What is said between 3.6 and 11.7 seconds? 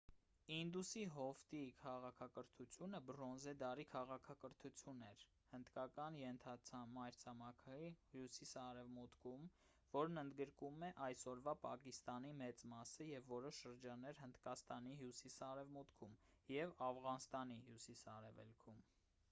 դարի քաղաքակրթություն էր հնդկական ենթամայրցամաքի հյուսիս-արևմուտքում որն ընդգրկում է այսօրվա